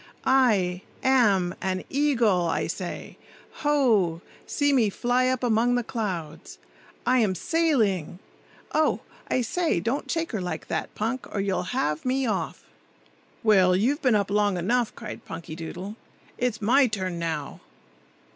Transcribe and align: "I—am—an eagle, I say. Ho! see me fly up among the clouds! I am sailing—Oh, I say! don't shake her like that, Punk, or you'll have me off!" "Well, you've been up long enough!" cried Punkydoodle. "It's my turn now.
"I—am—an 0.25 1.83
eagle, 1.91 2.47
I 2.47 2.65
say. 2.65 3.19
Ho! 3.61 4.23
see 4.47 4.73
me 4.73 4.89
fly 4.89 5.27
up 5.27 5.43
among 5.43 5.75
the 5.75 5.83
clouds! 5.83 6.57
I 7.05 7.19
am 7.19 7.35
sailing—Oh, 7.35 9.01
I 9.29 9.41
say! 9.41 9.79
don't 9.79 10.09
shake 10.09 10.31
her 10.31 10.41
like 10.41 10.69
that, 10.69 10.95
Punk, 10.95 11.27
or 11.31 11.39
you'll 11.39 11.77
have 11.77 12.03
me 12.03 12.25
off!" 12.25 12.63
"Well, 13.43 13.75
you've 13.75 14.01
been 14.01 14.15
up 14.15 14.31
long 14.31 14.57
enough!" 14.57 14.95
cried 14.95 15.23
Punkydoodle. 15.23 15.95
"It's 16.39 16.63
my 16.63 16.87
turn 16.87 17.19
now. 17.19 17.59